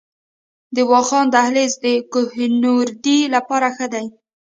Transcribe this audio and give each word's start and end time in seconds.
د 0.75 0.77
واخان 0.91 1.25
دهلیز 1.35 1.73
د 1.83 1.85
کوه 2.13 2.37
نوردۍ 2.63 3.19
لپاره 3.35 3.67
ښه 3.75 3.87
دی؟ 3.93 4.05